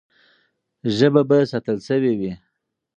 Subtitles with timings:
[0.97, 2.33] ژبه به ساتل سوې وي.